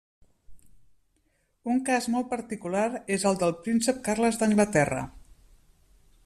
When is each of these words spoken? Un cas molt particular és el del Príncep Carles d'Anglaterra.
Un 1.73 1.83
cas 1.89 2.07
molt 2.15 2.31
particular 2.31 2.87
és 3.17 3.27
el 3.33 3.39
del 3.45 3.55
Príncep 3.67 4.01
Carles 4.09 4.41
d'Anglaterra. 4.41 5.05